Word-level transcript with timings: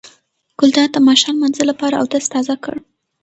ګلداد 0.59 0.89
د 0.93 0.97
ماښام 1.07 1.35
لمانځه 1.37 1.63
لپاره 1.69 1.95
اودس 2.01 2.25
تازه 2.33 2.55
کړ. 2.63 2.75